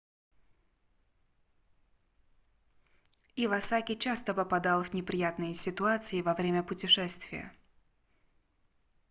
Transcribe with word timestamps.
ивасаки 3.35 3.93
часто 3.95 4.33
попадал 4.33 4.83
в 4.83 4.91
неприятные 4.95 5.53
ситуации 5.53 6.23
во 6.23 6.33
время 6.33 6.63
путешествия 6.63 7.53